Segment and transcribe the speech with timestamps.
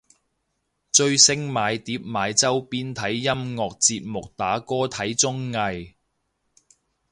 [0.91, 5.93] 追星買碟買周邊睇音樂節目打歌睇綜藝